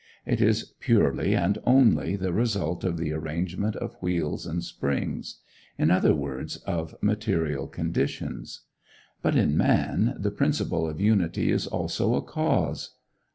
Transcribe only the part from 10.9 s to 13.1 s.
unity is also a cause.